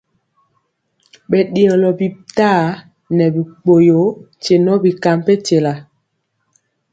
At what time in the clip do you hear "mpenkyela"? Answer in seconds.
5.19-5.73